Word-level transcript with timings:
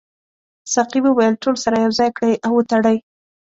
ساقي 0.73 0.99
وویل 1.03 1.33
ټول 1.43 1.55
سره 1.63 1.75
یو 1.83 1.91
ځای 1.99 2.09
کړئ 2.17 2.33
او 2.45 2.51
وتړئ. 2.57 2.97